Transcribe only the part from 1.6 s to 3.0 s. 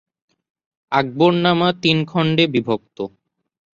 তিন খন্ডে বিভক্ত।